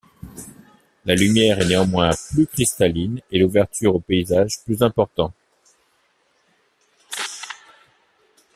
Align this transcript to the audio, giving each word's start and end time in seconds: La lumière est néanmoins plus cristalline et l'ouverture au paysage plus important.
La 1.05 1.13
lumière 1.13 1.59
est 1.61 1.67
néanmoins 1.67 2.09
plus 2.31 2.47
cristalline 2.47 3.21
et 3.29 3.37
l'ouverture 3.37 3.93
au 3.93 3.99
paysage 3.99 4.59
plus 4.65 4.81
important. 4.81 5.31